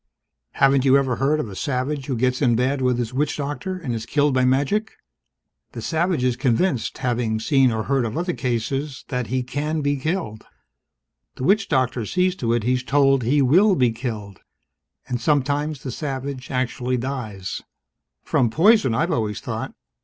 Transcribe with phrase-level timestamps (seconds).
[0.53, 3.77] "Haven't you ever heard of a savage who gets in bad with his witch doctor
[3.77, 4.93] and is killed by magic?
[5.73, 9.95] The savage is convinced, having seen or heard of other cases, that he can be
[9.97, 10.43] killed.
[11.35, 14.39] The witch doctor sees to it he's told he will be killed.
[15.07, 17.61] And sometimes the savage actually dies"
[18.23, 19.75] "From poison, I've always thought."